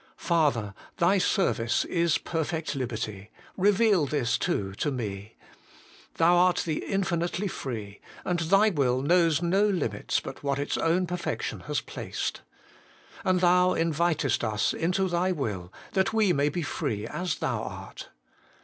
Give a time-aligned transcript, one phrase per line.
[0.17, 0.73] Father!
[0.97, 5.35] Thy service is perfect liberty: reveal this too to me.
[6.15, 11.05] Thou art the infinitely Free, and Thy will knows no limits but what its own
[11.05, 12.41] perfection has placed.
[13.23, 18.09] And Thou invitest us into Thy will, that we may be free as Thou art.